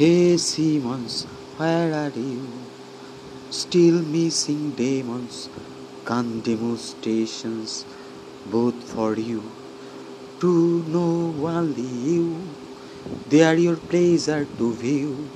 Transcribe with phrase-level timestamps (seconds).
[0.00, 1.24] Hey Simmons,
[1.58, 2.48] where are you?
[3.50, 5.50] Still missing demons,
[6.06, 7.84] gun demonstrations,
[8.46, 9.42] both for you.
[10.40, 12.40] To know only you,
[13.28, 15.28] they are your pleasure to view.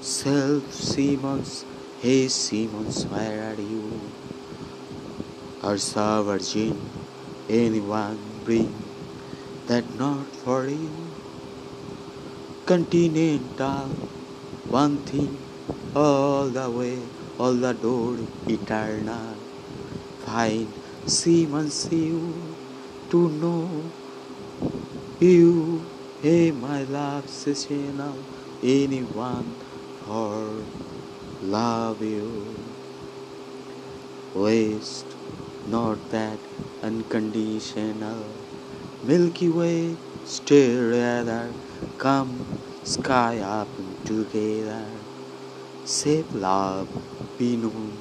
[0.00, 1.64] Self Simmons,
[2.00, 4.00] hey Simmons, where are you?
[5.64, 6.78] Ursa Virgin,
[7.48, 8.72] anyone bring
[9.66, 11.10] that not for you?
[12.70, 13.88] Continental,
[14.70, 15.36] one thing,
[15.92, 17.00] all the way,
[17.36, 18.16] all the door,
[18.46, 19.34] eternal.
[20.24, 20.68] Find
[21.04, 22.54] Simmons you
[23.10, 23.66] to know
[25.18, 25.82] you,
[26.22, 28.14] hey my love, sensational,
[28.62, 29.56] anyone
[30.06, 30.62] for
[31.42, 32.54] love you.
[34.32, 35.16] Waste,
[35.66, 36.38] not that
[36.84, 38.22] unconditional.
[39.02, 41.50] Milky Way, stay rather,
[41.98, 43.68] come sky up
[44.04, 44.86] together.
[45.84, 46.88] Save love,
[47.38, 47.92] be known.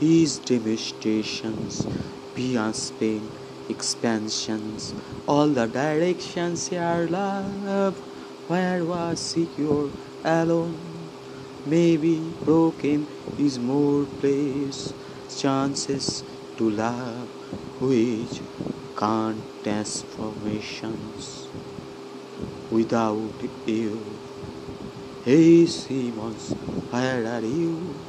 [0.00, 1.86] These demonstrations,
[2.34, 3.30] be unspent
[3.68, 4.94] expansions,
[5.26, 7.96] all the directions your love,
[8.48, 9.90] where was secure
[10.24, 10.76] alone.
[11.64, 13.06] Maybe broken
[13.38, 14.92] is more place,
[15.38, 16.22] chances
[16.56, 17.28] to love,
[17.80, 18.42] which
[18.96, 21.48] can't transformations.
[22.72, 24.18] Without you.
[25.20, 26.56] Hey Simmons,
[26.90, 28.06] where are you?